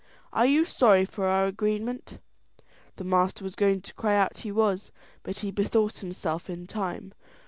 [0.33, 2.17] Are you sorry for our agreement?"
[2.95, 7.13] The master was going to cry out he was, but he bethought himself in time.